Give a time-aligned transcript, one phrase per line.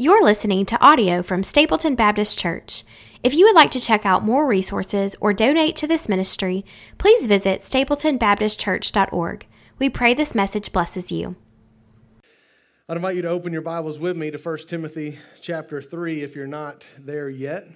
[0.00, 2.84] You're listening to audio from Stapleton Baptist Church.
[3.22, 6.64] If you would like to check out more resources or donate to this ministry,
[6.96, 9.46] please visit stapletonbaptistchurch.org.
[9.78, 11.36] We pray this message blesses you.
[12.88, 16.34] I'd invite you to open your Bibles with me to 1 Timothy chapter 3 if
[16.34, 17.66] you're not there yet.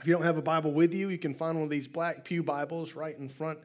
[0.00, 2.24] If you don't have a Bible with you, you can find one of these black
[2.24, 3.58] Pew Bibles right in front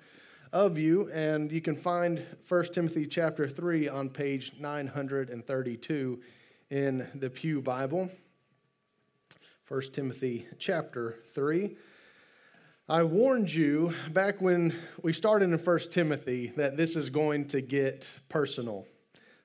[0.51, 6.19] of you, and you can find 1 Timothy chapter 3 on page 932
[6.71, 8.09] in the Pew Bible.
[9.67, 11.75] 1 Timothy chapter 3.
[12.88, 17.59] I warned you back when we started in 1 Timothy that this is going to
[17.59, 18.88] get personal.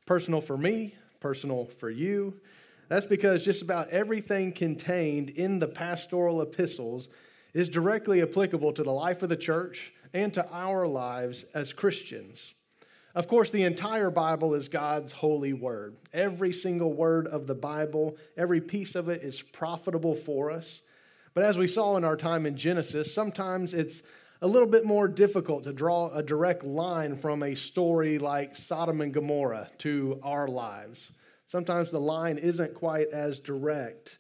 [0.06, 2.40] Personal for me, personal for you.
[2.88, 7.08] That's because just about everything contained in the pastoral epistles
[7.54, 12.54] is directly applicable to the life of the church and to our lives as Christians.
[13.16, 15.96] Of course, the entire Bible is God's holy word.
[16.12, 20.82] Every single word of the Bible, every piece of it is profitable for us.
[21.32, 24.02] But as we saw in our time in Genesis, sometimes it's
[24.42, 29.00] a little bit more difficult to draw a direct line from a story like Sodom
[29.00, 31.10] and Gomorrah to our lives.
[31.46, 34.18] Sometimes the line isn't quite as direct.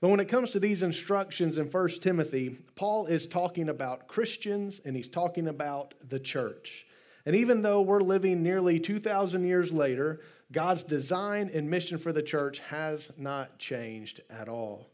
[0.00, 4.80] But when it comes to these instructions in 1 Timothy, Paul is talking about Christians
[4.84, 6.85] and he's talking about the church.
[7.26, 10.20] And even though we're living nearly 2,000 years later,
[10.52, 14.88] God's design and mission for the church has not changed at all.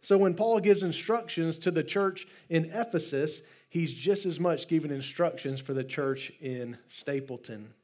[0.00, 4.92] So when Paul gives instructions to the church in Ephesus, he's just as much giving
[4.92, 7.74] instructions for the church in Stapleton.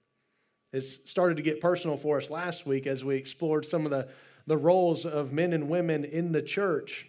[0.72, 4.08] It started to get personal for us last week as we explored some of the,
[4.46, 7.08] the roles of men and women in the church.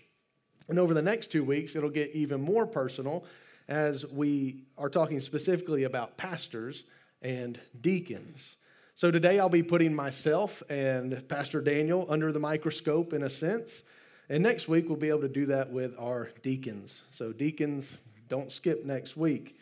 [0.67, 3.25] And over the next two weeks, it'll get even more personal
[3.70, 6.84] as we are talking specifically about pastors
[7.22, 8.56] and deacons.
[8.95, 13.84] So today I'll be putting myself and Pastor Daniel under the microscope in a sense.
[14.28, 17.03] And next week we'll be able to do that with our deacons.
[17.12, 17.94] So deacons,
[18.28, 19.56] don't skip next week.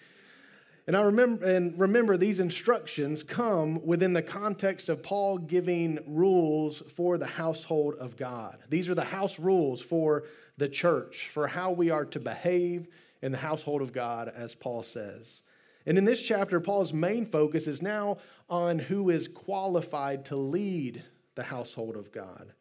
[0.87, 6.81] And I remember and remember these instructions come within the context of Paul giving rules
[6.95, 8.57] for the household of God.
[8.69, 10.23] These are the house rules for
[10.55, 12.87] the church, for how we are to behave
[13.21, 15.41] in the household of God, as Paul says.
[15.85, 18.17] And in this chapter, Paul's main focus is now
[18.49, 21.03] on who is qualified to lead
[21.35, 22.53] the household of God.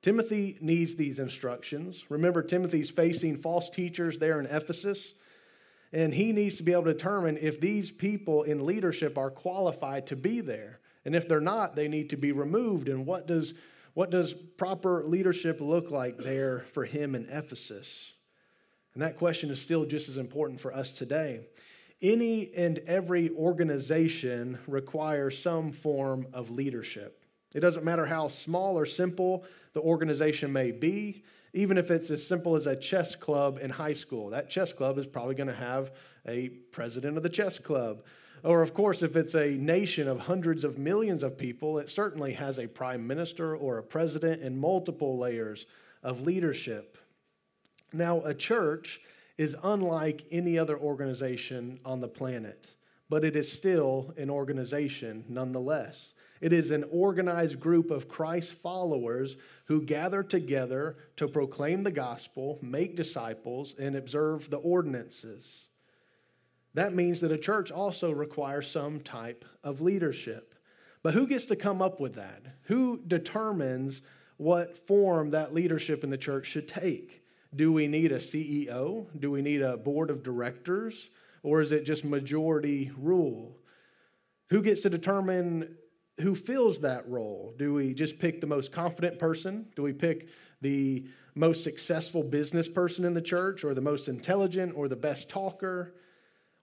[0.00, 2.04] Timothy needs these instructions.
[2.10, 5.14] Remember, Timothy's facing false teachers there in Ephesus,
[5.92, 10.06] and he needs to be able to determine if these people in leadership are qualified
[10.08, 10.80] to be there.
[11.04, 12.88] And if they're not, they need to be removed.
[12.88, 13.54] And what does,
[13.92, 18.14] what does proper leadership look like there for him in Ephesus?
[18.94, 21.40] And that question is still just as important for us today.
[22.00, 27.24] Any and every organization requires some form of leadership.
[27.54, 31.22] It doesn't matter how small or simple the organization may be,
[31.52, 34.30] even if it's as simple as a chess club in high school.
[34.30, 35.92] That chess club is probably going to have
[36.26, 38.02] a president of the chess club.
[38.42, 42.34] Or, of course, if it's a nation of hundreds of millions of people, it certainly
[42.34, 45.64] has a prime minister or a president and multiple layers
[46.02, 46.98] of leadership.
[47.94, 49.00] Now, a church
[49.38, 52.74] is unlike any other organization on the planet,
[53.08, 56.14] but it is still an organization nonetheless.
[56.40, 62.58] It is an organized group of Christ followers who gather together to proclaim the gospel,
[62.60, 65.68] make disciples, and observe the ordinances.
[66.74, 70.54] That means that a church also requires some type of leadership.
[71.04, 72.42] But who gets to come up with that?
[72.64, 74.02] Who determines
[74.36, 77.23] what form that leadership in the church should take?
[77.54, 79.06] Do we need a CEO?
[79.18, 81.10] Do we need a board of directors?
[81.42, 83.58] Or is it just majority rule?
[84.50, 85.76] Who gets to determine
[86.20, 87.54] who fills that role?
[87.58, 89.66] Do we just pick the most confident person?
[89.74, 90.28] Do we pick
[90.60, 95.28] the most successful business person in the church, or the most intelligent, or the best
[95.28, 95.94] talker?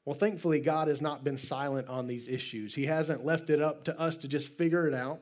[0.06, 2.74] Well, thankfully, God has not been silent on these issues.
[2.74, 5.22] He hasn't left it up to us to just figure it out.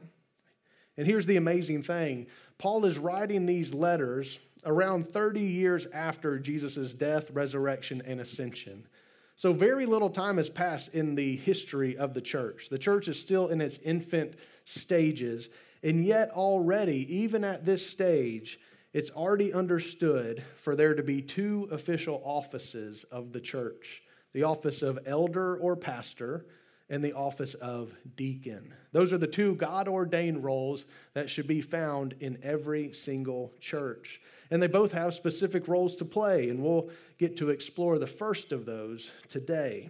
[0.96, 2.28] And here's the amazing thing
[2.58, 8.88] Paul is writing these letters around 30 years after Jesus' death, resurrection, and ascension.
[9.35, 12.67] So, very little time has passed in the history of the church.
[12.70, 14.35] The church is still in its infant
[14.66, 15.50] stages,
[15.82, 18.59] and yet, already, even at this stage,
[18.91, 24.02] it's already understood for there to be two official offices of the church
[24.34, 26.46] the office of elder or pastor,
[26.90, 28.73] and the office of deacon.
[28.91, 34.22] Those are the two God ordained roles that should be found in every single church.
[34.51, 38.51] And they both have specific roles to play, and we'll get to explore the first
[38.51, 39.90] of those today.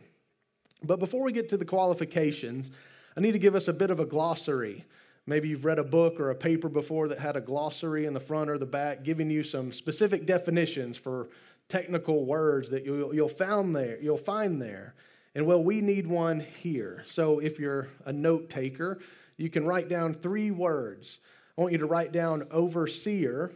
[0.84, 2.70] But before we get to the qualifications,
[3.16, 4.86] I need to give us a bit of a glossary.
[5.26, 8.20] Maybe you've read a book or a paper before that had a glossary in the
[8.20, 11.30] front or the back giving you some specific definitions for
[11.68, 14.96] technical words that you'll, you'll, found there, you'll find there.
[15.36, 17.04] And well, we need one here.
[17.08, 19.00] So if you're a note taker,
[19.38, 21.20] you can write down three words.
[21.58, 23.52] I want you to write down overseer,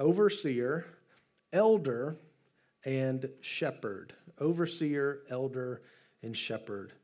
[0.00, 0.86] overseer,
[1.52, 2.16] elder,
[2.84, 4.14] and shepherd.
[4.38, 5.82] Overseer, elder,
[6.22, 6.94] and shepherd.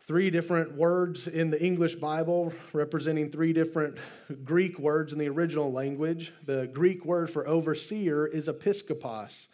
[0.00, 3.98] Three different words in the English Bible representing three different
[4.42, 6.32] Greek words in the original language.
[6.44, 9.46] The Greek word for overseer is episkopos,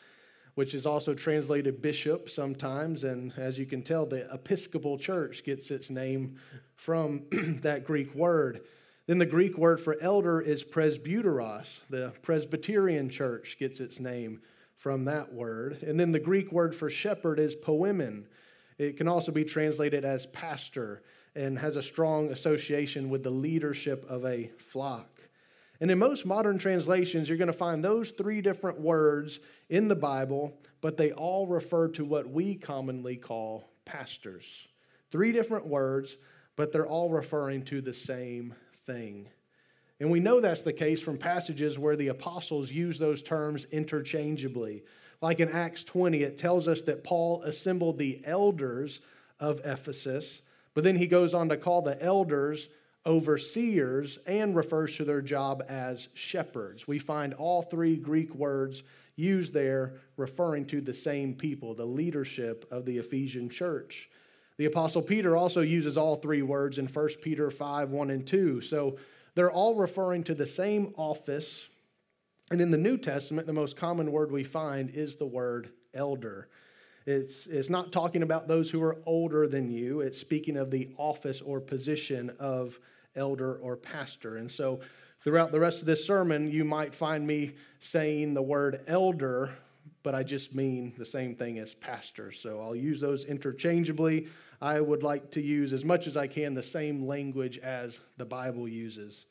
[0.55, 3.05] which is also translated bishop sometimes.
[3.05, 6.37] And as you can tell, the Episcopal Church gets its name
[6.77, 7.25] from
[7.61, 8.63] that Greek word.
[9.09, 11.81] Then the Greek word for elder is presbyteros.
[11.89, 14.43] The Presbyterian Church gets its name
[14.77, 15.83] from that word.
[15.83, 18.25] And then the Greek word for shepherd is poimen.
[18.77, 21.03] It can also be translated as pastor
[21.35, 25.23] and has a strong association with the leadership of a flock.
[25.81, 29.41] And in most modern translations, you're going to find those three different words
[29.71, 30.53] in the Bible,
[30.83, 34.69] but they all refer to what we commonly call pastors.
[35.11, 36.19] Three different words,
[36.57, 38.55] but they're all referring to the same
[38.89, 39.29] thing.
[40.01, 44.83] And we know that's the case from passages where the apostles use those terms interchangeably.
[45.21, 49.01] Like in Acts 20, it tells us that Paul assembled the elders
[49.39, 50.41] of Ephesus,
[50.75, 52.69] but then he goes on to call the elders
[53.05, 56.87] overseers and refers to their job as shepherds.
[56.87, 58.83] We find all three Greek words
[59.17, 64.09] used there referring to the same people, the leadership of the Ephesian church.
[64.59, 68.61] The Apostle Peter also uses all three words in 1 Peter 5 1 and 2.
[68.61, 68.97] So
[69.35, 71.69] they're all referring to the same office
[72.51, 76.49] and in the New Testament, the most common word we find is the word elder.
[77.07, 80.89] It's, it's not talking about those who are older than you, it's speaking of the
[80.97, 82.79] office or position of
[83.17, 84.37] elder or pastor.
[84.37, 84.81] And so,
[85.21, 89.51] throughout the rest of this sermon, you might find me saying the word elder,
[90.03, 92.33] but I just mean the same thing as pastor.
[92.33, 94.29] So, I'll use those interchangeably.
[94.61, 98.25] I would like to use as much as I can the same language as the
[98.25, 99.27] Bible uses.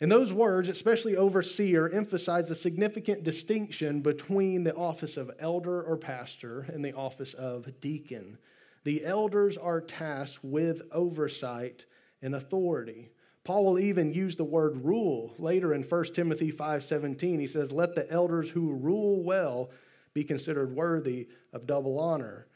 [0.00, 5.96] And those words, especially overseer, emphasize a significant distinction between the office of elder or
[5.96, 8.38] pastor and the office of deacon.
[8.84, 11.84] The elders are tasked with oversight
[12.22, 13.10] and authority.
[13.44, 17.40] Paul will even use the word rule later in 1 Timothy 5:17.
[17.40, 19.70] He says, "Let the elders who rule well
[20.12, 22.46] be considered worthy of double honor."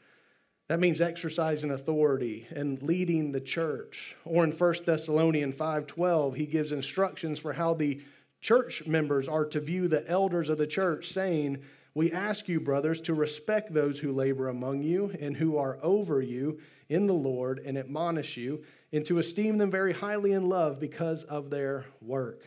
[0.69, 4.15] That means exercising authority and leading the church.
[4.23, 8.01] Or in 1 Thessalonians 5:12, he gives instructions for how the
[8.39, 11.59] church members are to view the elders of the church, saying,
[11.95, 16.21] "We ask you, brothers, to respect those who labor among you and who are over
[16.21, 16.59] you
[16.89, 21.25] in the Lord and admonish you, and to esteem them very highly in love because
[21.25, 22.43] of their work."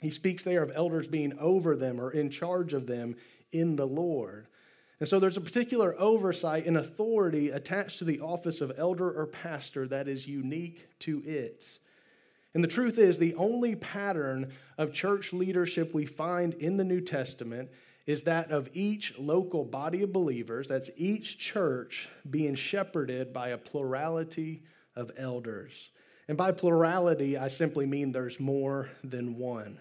[0.00, 3.16] He speaks there of elders being over them or in charge of them
[3.50, 4.46] in the Lord.
[5.00, 9.26] And so there's a particular oversight and authority attached to the office of elder or
[9.26, 11.62] pastor that is unique to it.
[12.54, 17.02] And the truth is, the only pattern of church leadership we find in the New
[17.02, 17.70] Testament
[18.06, 23.58] is that of each local body of believers, that's each church being shepherded by a
[23.58, 24.62] plurality
[24.96, 25.90] of elders.
[26.28, 29.78] And by plurality, I simply mean there's more than one.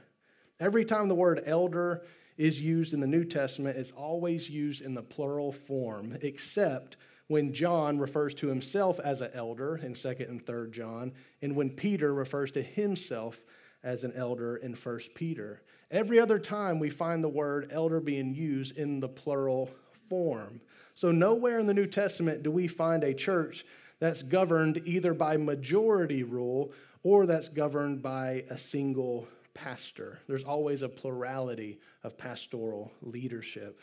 [0.60, 2.04] Every time the word elder
[2.38, 7.54] is used in the New Testament, it's always used in the plural form, except when
[7.54, 12.14] John refers to himself as an elder in 2nd and 3rd John, and when Peter
[12.14, 13.40] refers to himself
[13.84, 15.62] as an elder in 1st Peter.
[15.90, 19.70] Every other time we find the word elder being used in the plural
[20.10, 20.62] form.
[20.96, 23.66] So, nowhere in the New Testament do we find a church
[24.06, 26.72] that's governed either by majority rule
[27.02, 30.20] or that's governed by a single pastor.
[30.28, 33.82] There's always a plurality of pastoral leadership.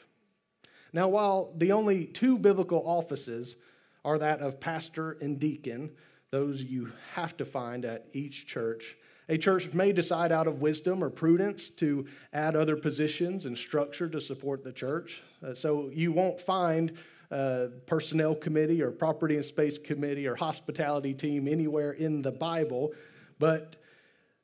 [0.93, 3.57] Now, while the only two biblical offices
[4.05, 5.91] are that of pastor and deacon,
[6.31, 8.97] those you have to find at each church,
[9.29, 14.09] a church may decide out of wisdom or prudence to add other positions and structure
[14.09, 15.23] to support the church.
[15.45, 16.93] Uh, so you won't find
[17.33, 22.93] a personnel committee or property and space committee or hospitality team anywhere in the Bible,
[23.39, 23.77] but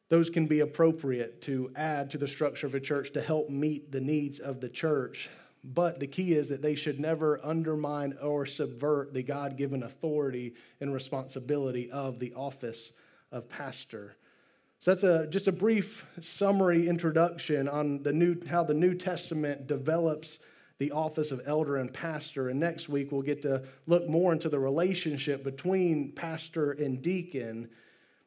[0.09, 3.93] those can be appropriate to add to the structure of a church to help meet
[3.93, 5.29] the needs of the church.
[5.63, 10.55] But the key is that they should never undermine or subvert the God given authority
[10.81, 12.93] and responsibility of the office
[13.31, 14.17] of pastor.
[14.81, 19.67] So that's a, just a brief summary introduction on the new, how the New Testament
[19.67, 20.39] develops
[20.79, 22.49] the office of elder and pastor.
[22.49, 27.69] And next week we'll get to look more into the relationship between pastor and deacon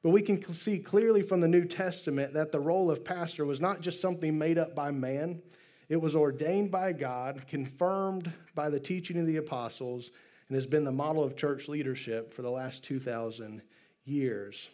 [0.03, 3.61] But we can see clearly from the New Testament that the role of pastor was
[3.61, 5.41] not just something made up by man,
[5.89, 10.11] it was ordained by God, confirmed by the teaching of the apostles,
[10.47, 13.61] and has been the model of church leadership for the last 2,000
[14.05, 14.69] years.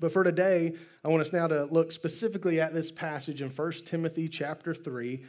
[0.00, 0.74] But for today,
[1.04, 5.24] I want us now to look specifically at this passage in 1 Timothy chapter 3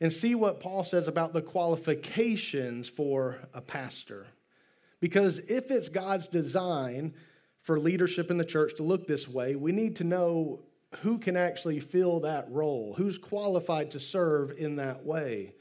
[0.00, 4.26] and see what Paul says about the qualifications for a pastor.
[5.00, 7.14] Because if it's God's design
[7.60, 10.60] for leadership in the church to look this way, we need to know
[11.02, 15.54] who can actually fill that role, who's qualified to serve in that way.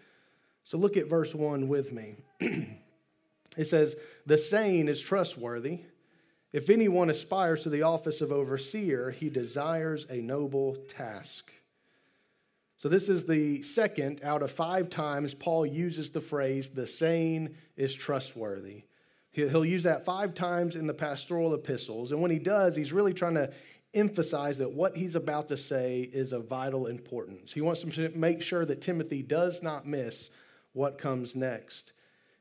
[0.64, 2.16] So look at verse 1 with me.
[2.40, 5.82] it says, The saying is trustworthy.
[6.52, 11.52] If anyone aspires to the office of overseer, he desires a noble task.
[12.84, 17.56] So, this is the second out of five times Paul uses the phrase, the saying
[17.78, 18.84] is trustworthy.
[19.32, 22.12] He'll use that five times in the pastoral epistles.
[22.12, 23.54] And when he does, he's really trying to
[23.94, 27.54] emphasize that what he's about to say is of vital importance.
[27.54, 30.30] He wants to make sure that Timothy does not miss
[30.74, 31.94] what comes next.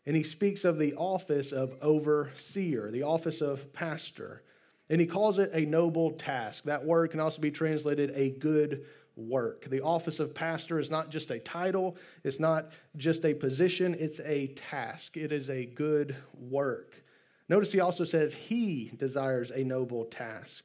[0.06, 4.42] And he speaks of the office of overseer, the office of pastor.
[4.90, 6.64] And he calls it a noble task.
[6.64, 8.84] That word can also be translated a good
[9.16, 9.69] work.
[9.69, 14.21] The office of pastor is not just a title, it's not just a position, it's
[14.21, 15.16] a task.
[15.16, 17.02] It is a good work.
[17.49, 20.64] Notice he also says he desires a noble task.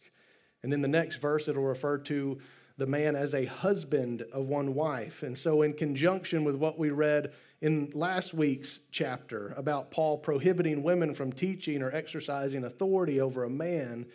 [0.64, 2.40] And in the next verse, it'll refer to
[2.78, 5.24] the man as a husband of one wife.
[5.24, 10.84] And so, in conjunction with what we read in last week's chapter about Paul prohibiting
[10.84, 14.06] women from teaching or exercising authority over a man,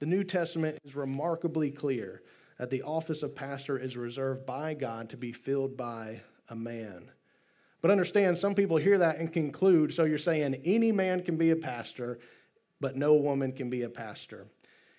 [0.00, 2.22] the New Testament is remarkably clear
[2.60, 7.10] that the office of pastor is reserved by God to be filled by a man.
[7.80, 11.52] But understand, some people hear that and conclude so you're saying any man can be
[11.52, 12.18] a pastor,
[12.78, 14.46] but no woman can be a pastor.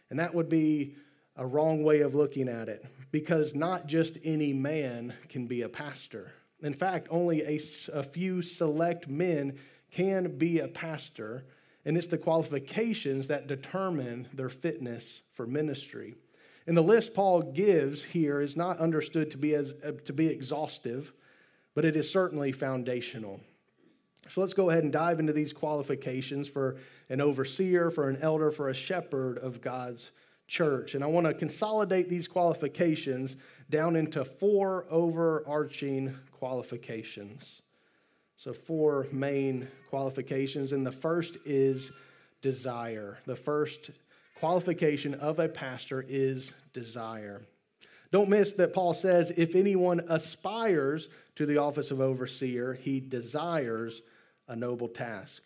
[0.10, 0.96] And that would be
[1.36, 5.70] a wrong way of looking at it because not just any man can be a
[5.70, 6.32] pastor.
[6.64, 7.60] In fact, only a,
[7.94, 9.60] a few select men
[9.92, 11.46] can be a pastor,
[11.86, 16.16] and it's the qualifications that determine their fitness for ministry.
[16.68, 20.28] And the list Paul gives here is not understood to be, as, uh, to be
[20.28, 21.14] exhaustive,
[21.74, 23.40] but it is certainly foundational.
[24.30, 26.78] So let's go ahead and dive into these qualifications for
[27.10, 30.12] an overseer, for an elder, for a shepherd of God's
[30.48, 30.96] church.
[30.96, 33.36] And I want to consolidate these qualifications
[33.70, 37.62] down into four overarching qualifications.
[38.38, 40.72] So, four main qualifications.
[40.72, 41.92] And the first is
[42.42, 43.20] desire.
[43.26, 43.92] The first
[44.42, 47.44] qualification of a pastor is desire.
[48.12, 54.02] Don't miss that Paul says if anyone aspires to the office of overseer, he desires
[54.48, 55.44] a noble task.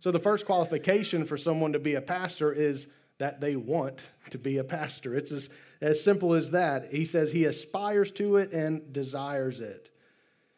[0.00, 2.86] So, the first qualification for someone to be a pastor is
[3.18, 5.14] that they want to be a pastor.
[5.14, 5.50] It's as,
[5.82, 6.90] as simple as that.
[6.90, 9.90] He says he aspires to it and desires it.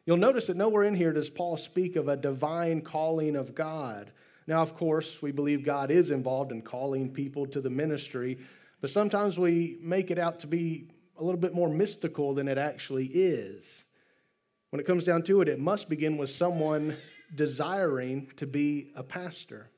[0.07, 4.12] You'll notice that nowhere in here does Paul speak of a divine calling of God.
[4.47, 8.39] Now, of course, we believe God is involved in calling people to the ministry,
[8.81, 12.59] but sometimes we make it out to be a little bit more mystical than it
[12.59, 13.85] actually is.
[14.71, 16.97] When it comes down to it, it must begin with someone
[17.35, 19.71] desiring to be a pastor.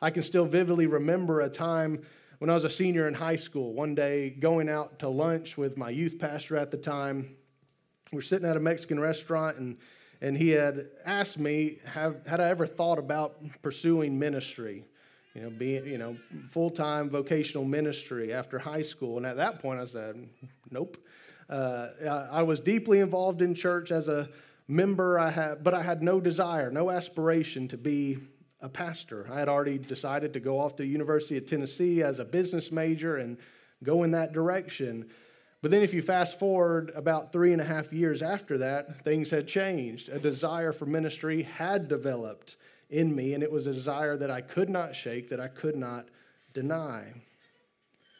[0.00, 2.02] I can still vividly remember a time
[2.38, 5.76] when I was a senior in high school, one day going out to lunch with
[5.76, 7.36] my youth pastor at the time.
[8.12, 9.78] We're sitting at a Mexican restaurant, and,
[10.22, 14.84] and he had asked me, have, had I ever thought about pursuing ministry?
[15.34, 16.16] You know, being, you know,
[16.48, 19.16] full time vocational ministry after high school.
[19.16, 20.28] And at that point, I said,
[20.70, 20.96] nope.
[21.50, 21.88] Uh,
[22.30, 24.28] I was deeply involved in church as a
[24.68, 28.18] member, I had, but I had no desire, no aspiration to be
[28.60, 29.26] a pastor.
[29.28, 33.16] I had already decided to go off to University of Tennessee as a business major
[33.16, 33.38] and
[33.82, 35.10] go in that direction.
[35.62, 39.30] But then, if you fast forward about three and a half years after that, things
[39.30, 40.08] had changed.
[40.08, 42.56] A desire for ministry had developed
[42.90, 45.76] in me, and it was a desire that I could not shake, that I could
[45.76, 46.08] not
[46.52, 47.14] deny.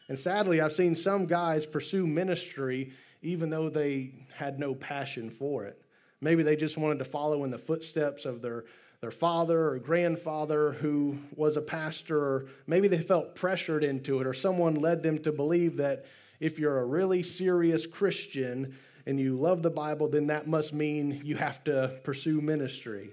[0.07, 5.63] And sadly, I've seen some guys pursue ministry even though they had no passion for
[5.63, 5.81] it.
[6.21, 8.65] Maybe they just wanted to follow in the footsteps of their
[9.01, 14.27] their father or grandfather who was a pastor, or maybe they felt pressured into it,
[14.27, 16.05] or someone led them to believe that
[16.43, 21.21] if you're a really serious Christian and you love the Bible, then that must mean
[21.23, 23.11] you have to pursue ministry.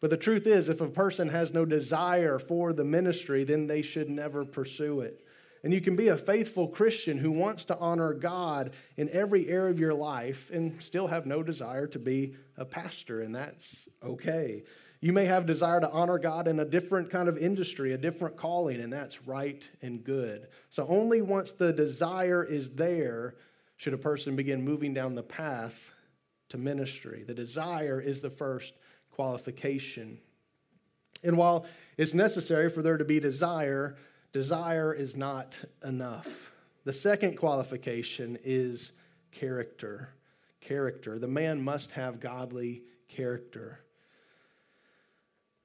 [0.00, 3.80] But the truth is, if a person has no desire for the ministry, then they
[3.80, 5.22] should never pursue it.
[5.64, 9.70] And you can be a faithful Christian who wants to honor God in every area
[9.70, 14.64] of your life and still have no desire to be a pastor, and that's okay.
[15.00, 18.36] You may have desire to honor God in a different kind of industry, a different
[18.36, 20.48] calling, and that's right and good.
[20.70, 23.34] So only once the desire is there
[23.76, 25.90] should a person begin moving down the path
[26.48, 27.24] to ministry.
[27.24, 28.74] The desire is the first
[29.10, 30.18] qualification.
[31.22, 31.66] And while
[31.98, 33.96] it's necessary for there to be desire,
[34.32, 36.52] desire is not enough.
[36.84, 38.92] The second qualification is
[39.30, 40.10] character.
[40.60, 41.18] Character.
[41.18, 43.80] The man must have godly character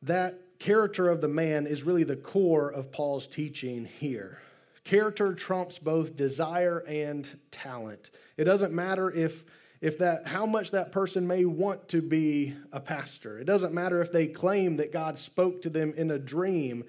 [0.03, 4.39] that character of the man is really the core of Paul's teaching here.
[4.83, 8.11] Character trumps both desire and talent.
[8.37, 9.43] It doesn't matter if
[9.79, 13.39] if that how much that person may want to be a pastor.
[13.39, 16.83] It doesn't matter if they claim that God spoke to them in a dream.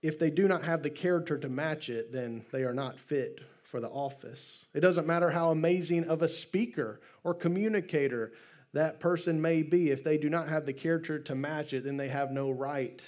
[0.00, 3.40] If they do not have the character to match it, then they are not fit
[3.64, 4.66] for the office.
[4.72, 8.32] It doesn't matter how amazing of a speaker or communicator
[8.74, 11.96] that person may be, if they do not have the character to match it, then
[11.96, 13.02] they have no right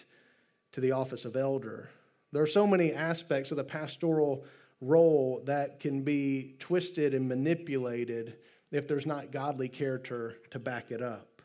[0.73, 1.91] to the office of elder.
[2.33, 4.45] There are so many aspects of the pastoral
[4.81, 8.37] role that can be twisted and manipulated
[8.71, 11.43] if there's not godly character to back it up.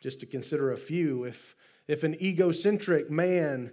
[0.00, 1.54] Just to consider a few, if,
[1.86, 3.72] if an egocentric man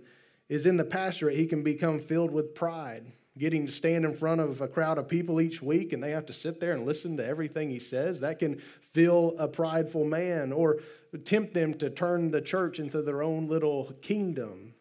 [0.49, 3.05] is in the pastorate, he can become filled with pride
[3.39, 6.25] getting to stand in front of a crowd of people each week and they have
[6.25, 10.51] to sit there and listen to everything he says, that can fill a prideful man
[10.51, 10.79] or
[11.25, 14.73] tempt them to turn the church into their own little kingdom.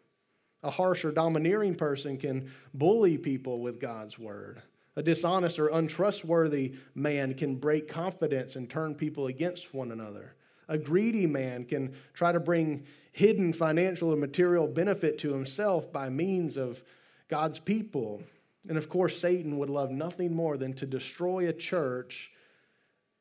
[0.63, 4.63] A harsh or domineering person can bully people with God's word.
[4.97, 10.35] A dishonest or untrustworthy man can break confidence and turn people against one another.
[10.69, 16.09] A greedy man can try to bring hidden financial and material benefit to himself by
[16.11, 16.83] means of
[17.29, 18.23] God's people.
[18.69, 22.33] And of course, Satan would love nothing more than to destroy a church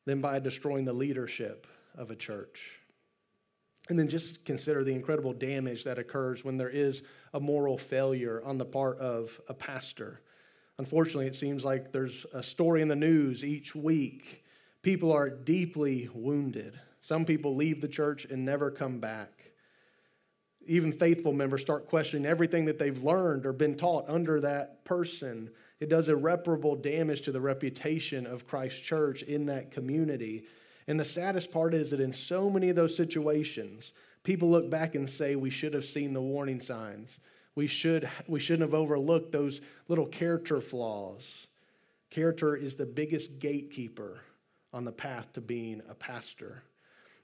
[0.08, 2.80] than by destroying the leadership of a church.
[3.90, 7.02] And then just consider the incredible damage that occurs when there is
[7.34, 10.22] a moral failure on the part of a pastor.
[10.78, 14.44] Unfortunately, it seems like there's a story in the news each week.
[14.80, 16.80] People are deeply wounded.
[17.02, 19.48] Some people leave the church and never come back
[20.68, 25.50] even faithful members start questioning everything that they've learned or been taught under that person.
[25.80, 30.44] It does irreparable damage to the reputation of Christ Church in that community.
[30.86, 33.92] And the saddest part is that in so many of those situations,
[34.24, 37.18] people look back and say, We should have seen the warning signs.
[37.54, 41.48] We, should, we shouldn't have overlooked those little character flaws.
[42.10, 44.20] Character is the biggest gatekeeper
[44.72, 46.62] on the path to being a pastor.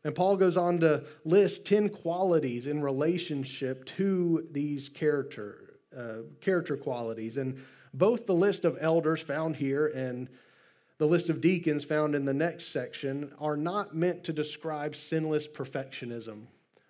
[0.04, 6.76] And Paul goes on to list 10 qualities in relationship to these character, uh, character
[6.76, 7.38] qualities.
[7.38, 7.62] And
[7.94, 10.28] both the list of elders found here and
[10.98, 15.48] the list of deacons found in the next section are not meant to describe sinless
[15.48, 16.42] perfectionism.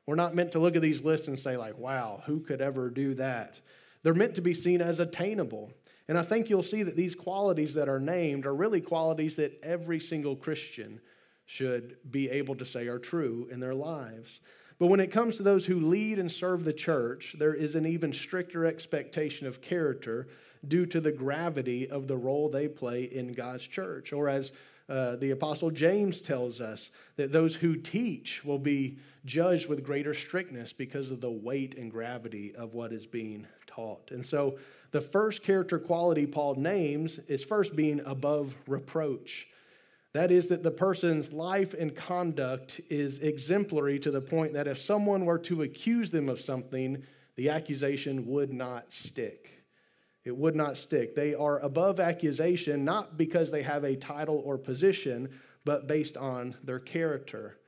[0.06, 2.90] We're not meant to look at these lists and say, like, wow, who could ever
[2.90, 3.54] do that?
[4.02, 5.72] They're meant to be seen as attainable.
[6.08, 9.58] And I think you'll see that these qualities that are named are really qualities that
[9.62, 11.00] every single Christian
[11.46, 14.40] should be able to say are true in their lives.
[14.78, 17.86] But when it comes to those who lead and serve the church, there is an
[17.86, 20.28] even stricter expectation of character
[20.68, 24.12] due to the gravity of the role they play in God's church.
[24.12, 24.52] Or as
[24.88, 30.12] uh, the Apostle James tells us, that those who teach will be judged with greater
[30.12, 34.10] strictness because of the weight and gravity of what is being taught.
[34.10, 34.58] And so
[34.90, 39.48] the first character quality Paul names is first being above reproach.
[40.12, 44.80] That is, that the person's life and conduct is exemplary to the point that if
[44.80, 47.02] someone were to accuse them of something,
[47.34, 49.53] the accusation would not stick.
[50.24, 51.14] It would not stick.
[51.14, 55.28] They are above accusation not because they have a title or position,
[55.64, 57.58] but based on their character.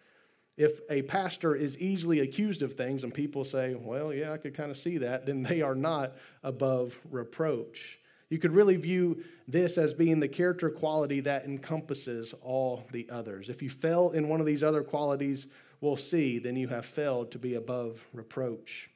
[0.57, 4.55] If a pastor is easily accused of things and people say, well, yeah, I could
[4.55, 7.99] kind of see that, then they are not above reproach.
[8.31, 13.51] You could really view this as being the character quality that encompasses all the others.
[13.51, 15.47] If you fail in one of these other qualities,
[15.81, 18.91] we'll see, then you have failed to be above reproach.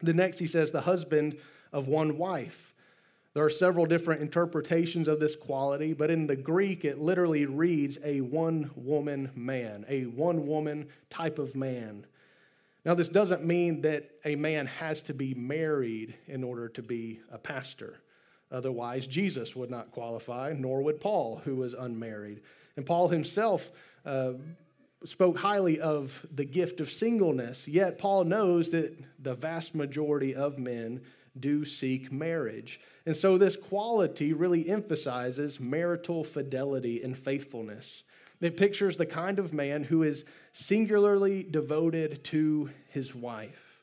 [0.00, 1.38] The next, he says, the husband
[1.72, 2.73] of one wife.
[3.34, 7.98] There are several different interpretations of this quality, but in the Greek, it literally reads
[8.04, 12.06] a one woman man, a one woman type of man.
[12.84, 17.20] Now, this doesn't mean that a man has to be married in order to be
[17.32, 17.96] a pastor.
[18.52, 22.40] Otherwise, Jesus would not qualify, nor would Paul, who was unmarried.
[22.76, 23.72] And Paul himself
[24.06, 24.34] uh,
[25.04, 30.58] spoke highly of the gift of singleness, yet Paul knows that the vast majority of
[30.58, 31.00] men
[31.38, 32.80] do seek marriage.
[33.06, 38.02] And so this quality really emphasizes marital fidelity and faithfulness.
[38.40, 43.80] It pictures the kind of man who is singularly devoted to his wife.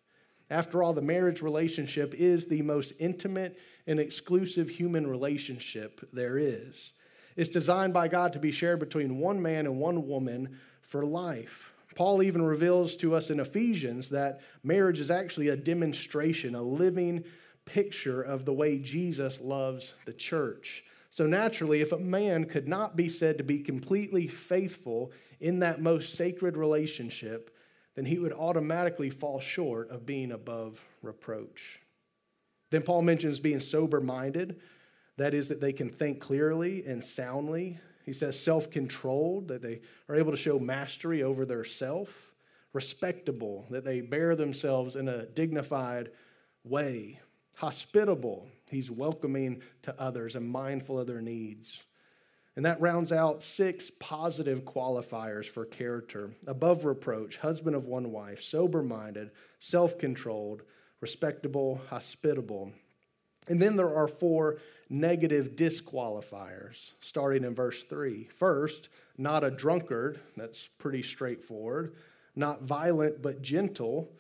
[0.49, 6.91] After all, the marriage relationship is the most intimate and exclusive human relationship there is.
[7.35, 11.71] It's designed by God to be shared between one man and one woman for life.
[11.95, 17.23] Paul even reveals to us in Ephesians that marriage is actually a demonstration, a living
[17.65, 20.84] picture of the way Jesus loves the church.
[21.10, 25.82] So, naturally, if a man could not be said to be completely faithful in that
[25.82, 27.56] most sacred relationship,
[27.95, 31.82] then he would automatically fall short of being above reproach.
[32.69, 34.62] Then Paul mentions being sober minded.
[35.17, 37.80] That is, that they can think clearly and soundly.
[38.06, 42.10] He says self controlled, that they are able to show mastery over their self.
[42.74, 46.12] Respectable, that they bear themselves in a dignified
[46.63, 47.19] way.
[47.62, 51.84] Hospitable, he's welcoming to others and mindful of their needs.
[52.56, 58.41] And that rounds out six positive qualifiers for character above reproach, husband of one wife,
[58.41, 60.63] sober minded, self controlled,
[61.02, 62.71] respectable, hospitable.
[63.47, 64.58] And then there are four
[64.89, 68.28] negative disqualifiers, starting in verse 3.
[68.39, 71.93] First, not a drunkard, that's pretty straightforward.
[72.36, 74.12] Not violent, but gentle.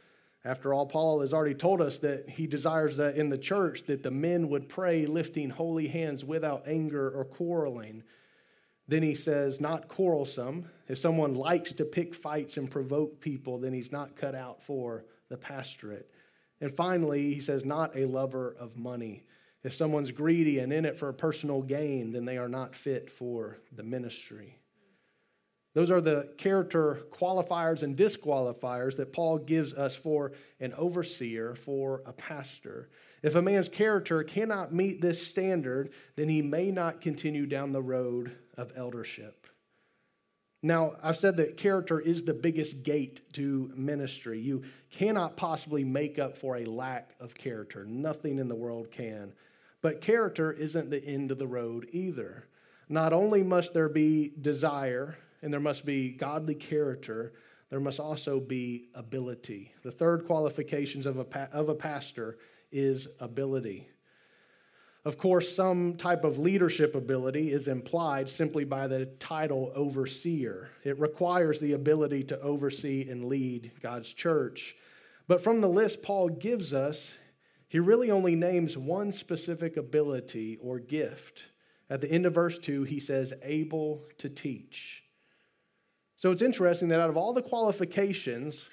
[0.43, 4.01] After all, Paul has already told us that he desires that in the church that
[4.01, 8.03] the men would pray lifting holy hands without anger or quarreling.
[8.87, 10.67] Then he says, not quarrelsome.
[10.87, 15.05] If someone likes to pick fights and provoke people, then he's not cut out for
[15.29, 16.09] the pastorate.
[16.59, 19.23] And finally, he says, not a lover of money.
[19.63, 23.11] If someone's greedy and in it for a personal gain, then they are not fit
[23.11, 24.57] for the ministry.
[25.73, 32.01] Those are the character qualifiers and disqualifiers that Paul gives us for an overseer, for
[32.05, 32.89] a pastor.
[33.23, 37.81] If a man's character cannot meet this standard, then he may not continue down the
[37.81, 39.47] road of eldership.
[40.63, 44.39] Now, I've said that character is the biggest gate to ministry.
[44.39, 47.85] You cannot possibly make up for a lack of character.
[47.85, 49.33] Nothing in the world can.
[49.81, 52.45] But character isn't the end of the road either.
[52.89, 57.33] Not only must there be desire and there must be godly character,
[57.69, 59.73] there must also be ability.
[59.83, 62.37] The third qualifications of a, pa- of a pastor
[62.71, 63.87] is ability.
[65.03, 70.69] Of course, some type of leadership ability is implied simply by the title overseer.
[70.83, 74.75] It requires the ability to oversee and lead God's church.
[75.27, 77.15] But from the list Paul gives us,
[77.67, 81.43] he really only names one specific ability or gift.
[81.89, 85.00] At the end of verse 2, he says, able to teach.
[86.21, 88.67] So it's interesting that out of all the qualifications,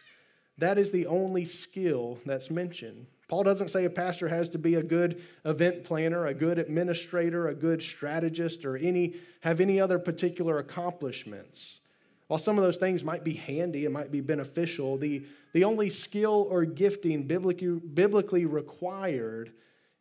[0.58, 3.06] that is the only skill that's mentioned.
[3.26, 7.48] Paul doesn't say a pastor has to be a good event planner, a good administrator,
[7.48, 11.80] a good strategist, or any, have any other particular accomplishments.
[12.26, 15.22] While some of those things might be handy and might be beneficial, the,
[15.54, 19.52] the only skill or gifting biblically, biblically required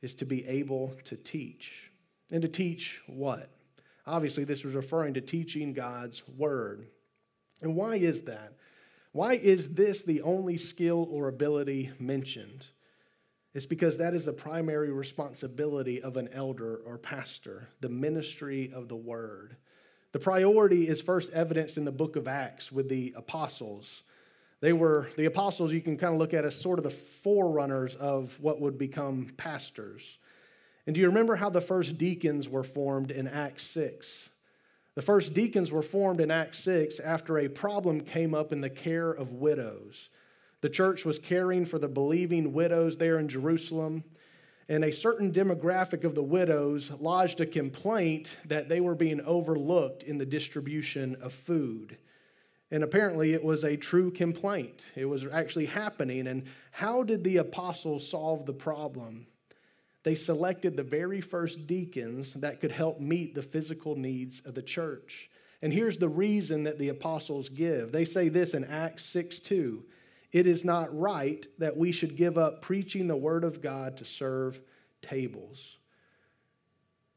[0.02, 1.92] is to be able to teach.
[2.30, 3.50] And to teach what?
[4.06, 6.88] Obviously, this was referring to teaching God's word.
[7.62, 8.54] And why is that?
[9.12, 12.68] Why is this the only skill or ability mentioned?
[13.54, 18.88] It's because that is the primary responsibility of an elder or pastor, the ministry of
[18.88, 19.56] the word.
[20.12, 24.04] The priority is first evidenced in the book of Acts with the apostles.
[24.62, 27.96] They were, the apostles, you can kind of look at as sort of the forerunners
[27.96, 30.20] of what would become pastors.
[30.86, 34.30] And do you remember how the first deacons were formed in Acts 6?
[34.98, 38.70] The first deacons were formed in Acts 6 after a problem came up in the
[38.72, 40.10] care of widows.
[40.62, 44.04] The church was caring for the believing widows there in Jerusalem,
[44.68, 50.02] and a certain demographic of the widows lodged a complaint that they were being overlooked
[50.02, 52.00] in the distribution of food.
[52.72, 54.82] And apparently, it was a true complaint.
[54.96, 56.26] It was actually happening.
[56.26, 59.28] And how did the apostles solve the problem?
[60.04, 64.62] They selected the very first deacons that could help meet the physical needs of the
[64.62, 65.30] church.
[65.62, 67.92] And here's the reason that the apostles give.
[67.92, 69.84] They say this in Acts 6 2.
[70.32, 74.06] It is not right that we should give up preaching the word of God to
[74.06, 74.60] serve
[75.02, 75.78] tables.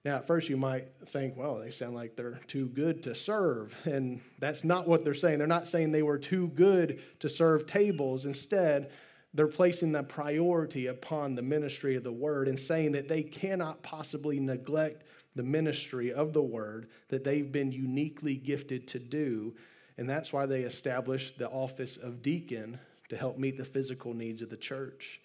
[0.04, 3.74] Now, at first, you might think, well, they sound like they're too good to serve.
[3.84, 5.38] And that's not what they're saying.
[5.38, 8.24] They're not saying they were too good to serve tables.
[8.24, 8.90] Instead,
[9.32, 13.82] they're placing the priority upon the ministry of the word and saying that they cannot
[13.82, 15.04] possibly neglect
[15.36, 19.54] the ministry of the word that they've been uniquely gifted to do.
[19.96, 24.42] And that's why they established the office of deacon to help meet the physical needs
[24.42, 25.20] of the church.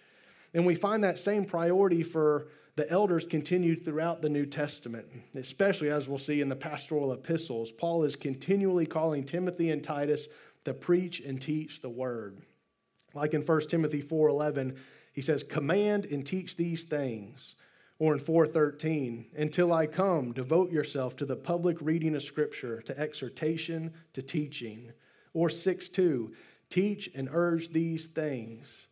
[0.54, 5.89] And we find that same priority for the elders continued throughout the New Testament, especially
[5.89, 7.72] as we'll see in the pastoral epistles.
[7.72, 10.28] Paul is continually calling Timothy and Titus
[10.65, 12.41] to preach and teach the word.
[13.15, 14.75] Like in 1 Timothy 4:11,
[15.13, 17.56] he says, "Command and teach these things."
[17.97, 22.99] Or in 4:13, "Until I come, devote yourself to the public reading of scripture, to
[22.99, 24.91] exhortation, to teaching."
[25.34, 26.34] Or 6:2,
[26.69, 28.89] "Teach and urge these things."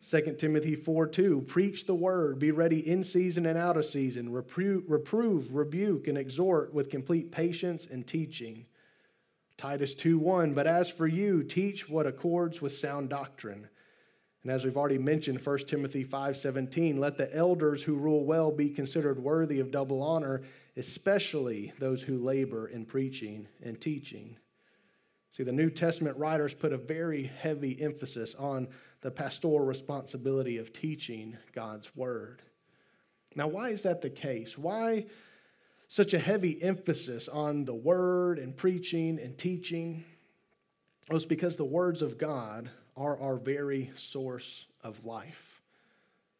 [0.00, 4.32] 2 Timothy 4 2, preach the word, be ready in season and out of season,
[4.32, 8.64] reprove, reprove, rebuke, and exhort with complete patience and teaching.
[9.60, 13.68] Titus 2 1, but as for you, teach what accords with sound doctrine.
[14.42, 18.70] And as we've already mentioned, 1 Timothy 5:17, let the elders who rule well be
[18.70, 20.40] considered worthy of double honor,
[20.78, 24.38] especially those who labor in preaching and teaching.
[25.32, 28.66] See, the New Testament writers put a very heavy emphasis on
[29.02, 32.40] the pastoral responsibility of teaching God's word.
[33.36, 34.56] Now, why is that the case?
[34.56, 35.04] Why
[35.92, 40.04] such a heavy emphasis on the word and preaching and teaching?
[41.10, 45.62] was because the words of God are our very source of life.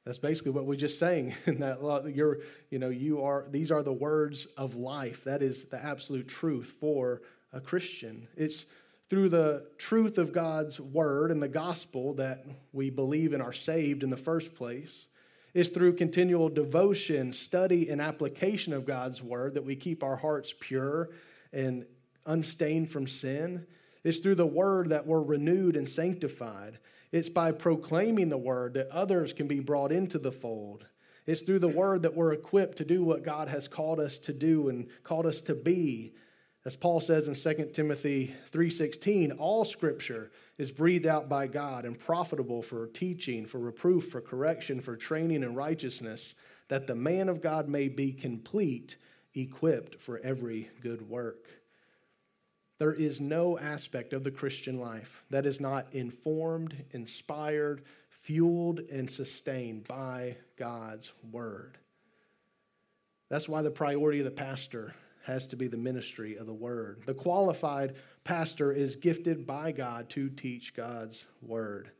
[0.04, 2.38] That's basically what we're just sang in that you're,
[2.70, 5.24] you know, you are these are the words of life.
[5.24, 8.28] That is the absolute truth for a Christian.
[8.36, 8.64] It's
[9.08, 14.04] through the truth of God's word and the gospel that we believe and are saved
[14.04, 15.08] in the first place.
[15.52, 20.54] It's through continual devotion, study, and application of God's word that we keep our hearts
[20.58, 21.10] pure
[21.52, 21.84] and
[22.26, 23.66] unstained from sin.
[24.04, 26.78] It's through the word that we're renewed and sanctified.
[27.12, 30.86] It's by proclaiming the word that others can be brought into the fold.
[31.26, 34.32] It's through the word that we're equipped to do what God has called us to
[34.32, 36.12] do and called us to be
[36.64, 41.98] as Paul says in 2 Timothy 3:16, all scripture is breathed out by God and
[41.98, 46.34] profitable for teaching, for reproof, for correction, for training in righteousness,
[46.68, 48.96] that the man of God may be complete,
[49.34, 51.48] equipped for every good work.
[52.78, 59.10] There is no aspect of the Christian life that is not informed, inspired, fueled, and
[59.10, 61.78] sustained by God's word.
[63.30, 67.02] That's why the priority of the pastor has to be the ministry of the word.
[67.06, 71.90] The qualified pastor is gifted by God to teach God's word.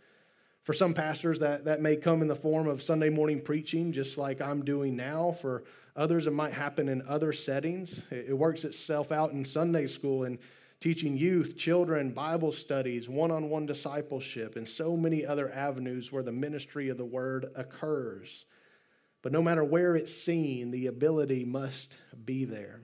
[0.63, 4.19] For some pastors, that, that may come in the form of Sunday morning preaching, just
[4.19, 5.33] like I'm doing now.
[5.33, 5.65] For
[5.97, 8.03] others, it might happen in other settings.
[8.11, 10.39] It, it works itself out in Sunday school and
[10.81, 16.23] teaching youth, children, Bible studies, one on one discipleship, and so many other avenues where
[16.23, 18.45] the ministry of the word occurs.
[19.23, 22.81] But no matter where it's seen, the ability must be there.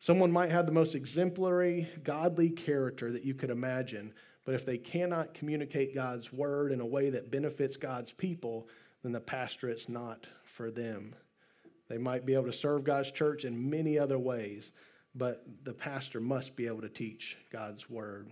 [0.00, 4.12] Someone might have the most exemplary, godly character that you could imagine,
[4.44, 8.68] but if they cannot communicate God's word in a way that benefits God's people,
[9.02, 11.14] then the pastorate's not for them.
[11.88, 14.72] They might be able to serve God's church in many other ways,
[15.14, 18.30] but the pastor must be able to teach God's word.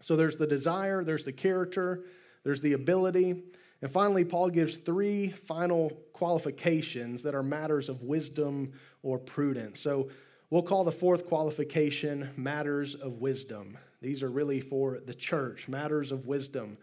[0.00, 2.04] So there's the desire, there's the character,
[2.44, 3.42] there's the ability,
[3.80, 9.80] and finally, Paul gives three final qualifications that are matters of wisdom or prudence.
[9.80, 10.08] So
[10.50, 13.76] We'll call the fourth qualification matters of wisdom.
[14.00, 16.78] These are really for the church, matters of wisdom.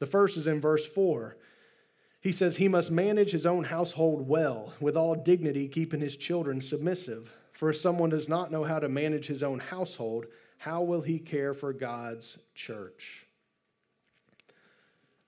[0.00, 1.36] The first is in verse 4.
[2.20, 6.60] He says, He must manage his own household well, with all dignity, keeping his children
[6.60, 7.32] submissive.
[7.52, 10.26] For if someone does not know how to manage his own household,
[10.58, 13.26] how will he care for God's church?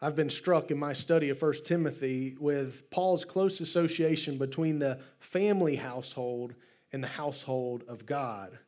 [0.03, 4.99] I've been struck in my study of 1 Timothy with Paul's close association between the
[5.21, 6.55] family household
[6.97, 8.59] in the household of God.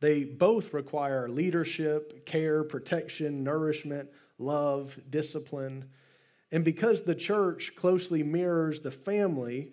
[0.00, 5.86] They both require leadership, care, protection, nourishment, love, discipline.
[6.52, 9.72] And because the church closely mirrors the family,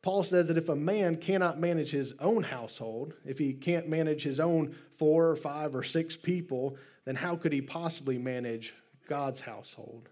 [0.00, 4.22] Paul says that if a man cannot manage his own household, if he can't manage
[4.22, 8.74] his own four or five or six people, then how could he possibly manage
[9.08, 10.08] God's household?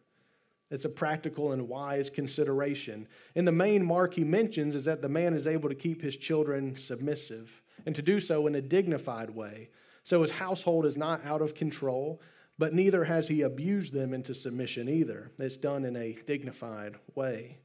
[0.70, 3.08] It's a practical and wise consideration.
[3.34, 6.16] And the main mark he mentions is that the man is able to keep his
[6.16, 9.70] children submissive and to do so in a dignified way.
[10.04, 12.20] So his household is not out of control,
[12.58, 15.30] but neither has he abused them into submission either.
[15.38, 17.58] It's done in a dignified way.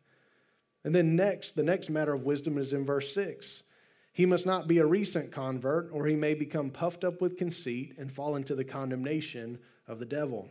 [0.84, 3.64] And then next, the next matter of wisdom is in verse 6.
[4.12, 7.96] He must not be a recent convert, or he may become puffed up with conceit
[7.98, 10.50] and fall into the condemnation of the devil.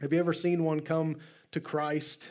[0.00, 1.16] Have you ever seen one come
[1.52, 2.28] to Christ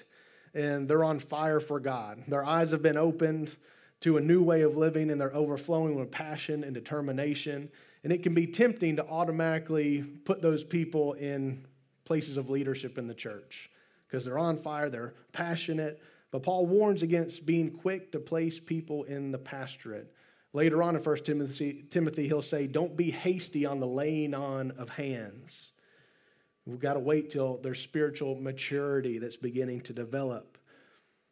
[0.54, 2.24] and they're on fire for God.
[2.28, 3.56] Their eyes have been opened
[4.02, 7.70] to a new way of living and they're overflowing with passion and determination.
[8.04, 11.66] And it can be tempting to automatically put those people in
[12.04, 13.70] places of leadership in the church
[14.08, 19.04] because they're on fire, they're passionate, But Paul warns against being quick to place people
[19.04, 20.14] in the pastorate.
[20.54, 24.72] Later on in 1 Timothy, Timothy, he'll say, Don't be hasty on the laying on
[24.72, 25.72] of hands.
[26.65, 30.58] We've got to wait till there's spiritual maturity that's beginning to develop.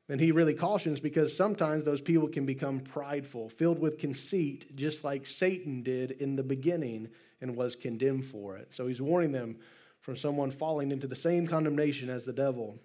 [0.10, 5.04] And he really cautions because sometimes those people can become prideful, filled with conceit, just
[5.04, 7.10] like Satan did in the beginning
[7.42, 8.70] and was condemned for it.
[8.72, 9.58] So he's warning them
[10.02, 12.80] from someone falling into the same condemnation as the devil.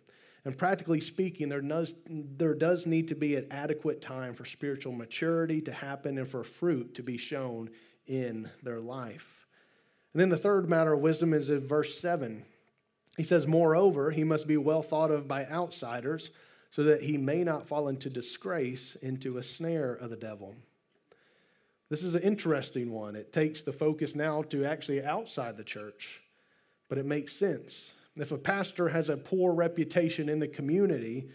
[0.45, 4.93] And practically speaking, there does, there does need to be an adequate time for spiritual
[4.93, 7.71] maturity to happen and for fruit to be shown
[8.07, 9.44] in their life.
[10.15, 12.45] And then the third matter of wisdom is in verse 7.
[13.17, 16.31] He says, Moreover, he must be well thought of by outsiders
[16.71, 20.55] so that he may not fall into disgrace, into a snare of the devil.
[21.91, 23.15] This is an interesting one.
[23.15, 26.23] It takes the focus now to actually outside the church,
[26.89, 27.93] but it makes sense.
[28.17, 31.29] If a pastor has a poor reputation in the community,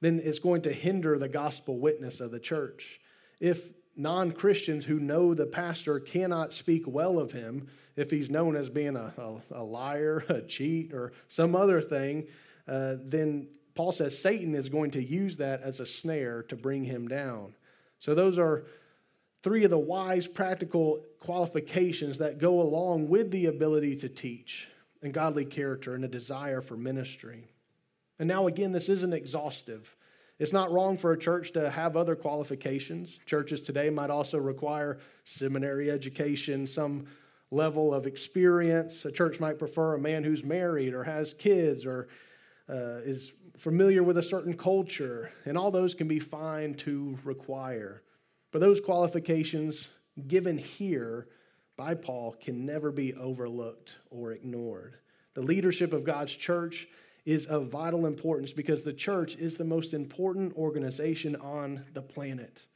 [0.00, 3.00] then it's going to hinder the gospel witness of the church.
[3.40, 8.54] If non Christians who know the pastor cannot speak well of him, if he's known
[8.54, 12.28] as being a, a, a liar, a cheat, or some other thing,
[12.68, 16.84] uh, then Paul says Satan is going to use that as a snare to bring
[16.84, 17.54] him down.
[17.98, 18.64] So, those are
[19.42, 24.68] three of the wise, practical qualifications that go along with the ability to teach
[25.02, 27.48] and godly character and a desire for ministry.
[28.18, 29.96] And now, again, this isn't exhaustive.
[30.38, 33.18] It's not wrong for a church to have other qualifications.
[33.26, 37.06] Churches today might also require seminary education, some
[37.50, 39.04] level of experience.
[39.04, 42.08] A church might prefer a man who's married or has kids or
[42.68, 48.02] uh, is familiar with a certain culture, and all those can be fine to require.
[48.52, 49.88] But those qualifications
[50.26, 51.28] given here
[51.76, 54.96] by Paul can never be overlooked or ignored.
[55.34, 56.88] The leadership of God's church
[57.24, 62.66] is of vital importance because the church is the most important organization on the planet.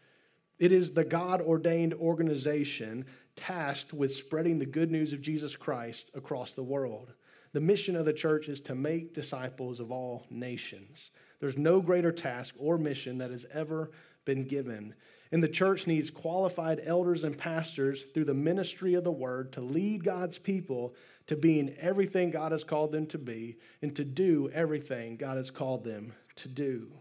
[0.58, 3.06] It is the God ordained organization
[3.37, 7.12] tasked with spreading the good news of Jesus Christ across the world.
[7.53, 11.11] The mission of the church is to make disciples of all nations.
[11.40, 13.90] There's no greater task or mission that has ever
[14.25, 14.95] been given.
[15.33, 19.61] And the church needs qualified elders and pastors through the ministry of the word to
[19.61, 20.95] lead God's people
[21.27, 25.51] to being everything God has called them to be and to do everything God has
[25.51, 26.92] called them to do.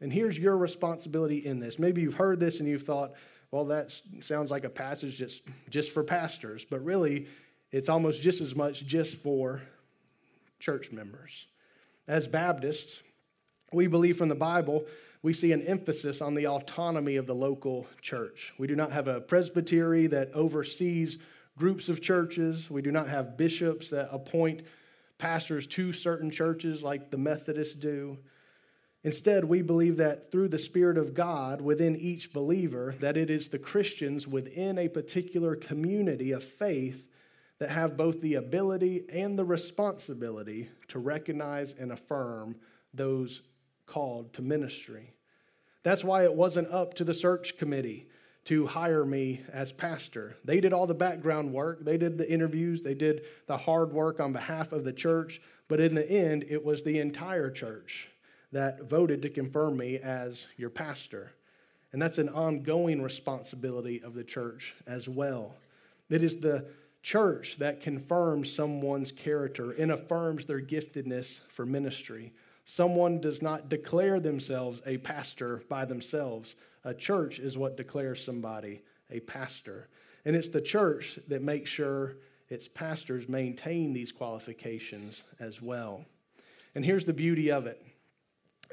[0.00, 1.78] And here's your responsibility in this.
[1.78, 3.12] Maybe you've heard this and you've thought,
[3.54, 6.66] well, that sounds like a passage just, just for pastors.
[6.68, 7.28] But really,
[7.70, 9.62] it's almost just as much just for
[10.58, 11.46] church members.
[12.08, 13.00] As Baptists,
[13.72, 14.86] we believe from the Bible,
[15.22, 18.52] we see an emphasis on the autonomy of the local church.
[18.58, 21.18] We do not have a presbytery that oversees
[21.56, 22.68] groups of churches.
[22.68, 24.62] We do not have bishops that appoint
[25.18, 28.18] pastors to certain churches like the Methodists do.
[29.04, 33.48] Instead, we believe that through the Spirit of God within each believer, that it is
[33.48, 37.06] the Christians within a particular community of faith
[37.58, 42.56] that have both the ability and the responsibility to recognize and affirm
[42.94, 43.42] those
[43.84, 45.12] called to ministry.
[45.82, 48.08] That's why it wasn't up to the search committee
[48.46, 50.36] to hire me as pastor.
[50.44, 54.18] They did all the background work, they did the interviews, they did the hard work
[54.18, 58.08] on behalf of the church, but in the end, it was the entire church
[58.54, 61.32] that voted to confirm me as your pastor.
[61.92, 65.56] And that's an ongoing responsibility of the church as well.
[66.08, 66.66] It is the
[67.02, 72.32] church that confirms someone's character and affirms their giftedness for ministry.
[72.64, 76.54] Someone does not declare themselves a pastor by themselves.
[76.84, 79.88] A church is what declares somebody a pastor.
[80.24, 82.16] And it's the church that makes sure
[82.48, 86.04] its pastors maintain these qualifications as well.
[86.76, 87.84] And here's the beauty of it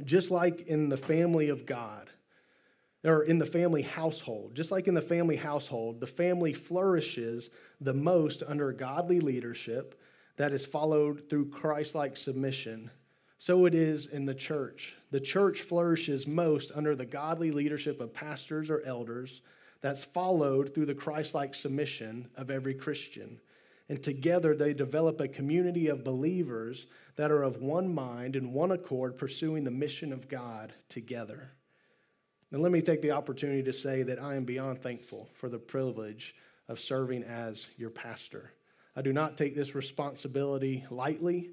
[0.03, 2.09] just like in the family of God,
[3.03, 4.53] or in the family household.
[4.55, 7.49] Just like in the family household, the family flourishes
[7.79, 9.99] the most under godly leadership
[10.37, 12.91] that is followed through Christ like submission.
[13.39, 14.95] So it is in the church.
[15.09, 19.41] The church flourishes most under the godly leadership of pastors or elders
[19.81, 23.39] that's followed through the Christ like submission of every Christian.
[23.91, 28.71] And together they develop a community of believers that are of one mind and one
[28.71, 31.51] accord, pursuing the mission of God together.
[32.53, 35.59] And let me take the opportunity to say that I am beyond thankful for the
[35.59, 36.33] privilege
[36.69, 38.53] of serving as your pastor.
[38.95, 41.49] I do not take this responsibility lightly.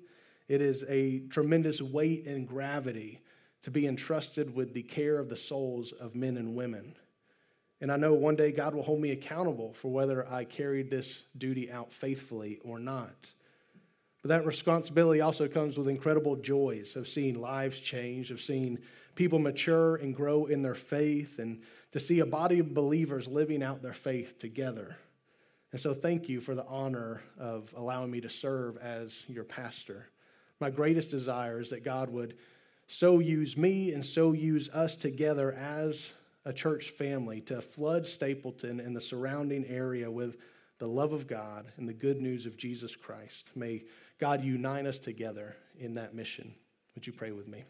[0.47, 3.21] It is a tremendous weight and gravity
[3.65, 6.95] to be entrusted with the care of the souls of men and women.
[7.81, 11.23] And I know one day God will hold me accountable for whether I carried this
[11.37, 13.15] duty out faithfully or not.
[14.23, 18.79] But that responsibility also comes with incredible joys of seeing lives change, of seeing
[19.15, 21.63] people mature and grow in their faith, and
[21.93, 24.97] to see a body of believers living out their faith together.
[25.71, 30.09] And so, thank you for the honor of allowing me to serve as your pastor.
[30.61, 32.35] My greatest desire is that God would
[32.87, 36.11] so use me and so use us together as
[36.49, 40.39] a church family to flood Stapleton and the surrounding area with
[40.79, 43.51] the love of God and the good news of Jesus Christ.
[43.55, 43.85] May
[44.19, 46.55] God unite us together in that mission.
[46.95, 47.65] Would you pray with me?